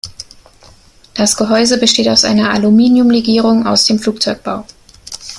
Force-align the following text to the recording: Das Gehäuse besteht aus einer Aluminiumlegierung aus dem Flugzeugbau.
Das 1.13 1.37
Gehäuse 1.37 1.77
besteht 1.77 2.09
aus 2.09 2.25
einer 2.25 2.49
Aluminiumlegierung 2.51 3.67
aus 3.67 3.85
dem 3.85 3.99
Flugzeugbau. 3.99 4.65